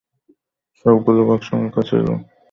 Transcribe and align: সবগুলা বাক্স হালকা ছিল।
সবগুলা 0.77 1.23
বাক্স 1.29 1.47
হালকা 1.51 1.81
ছিল। 1.89 2.05